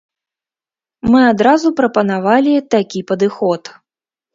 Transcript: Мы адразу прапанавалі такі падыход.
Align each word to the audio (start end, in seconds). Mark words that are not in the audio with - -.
Мы 1.11 1.21
адразу 1.33 1.75
прапанавалі 1.83 2.59
такі 2.77 3.09
падыход. 3.13 3.61